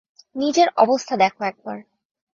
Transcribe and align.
নিজের 0.35 0.67
অবস্থা 0.77 1.13
দেখো 1.17 1.41
একবার। 1.43 1.77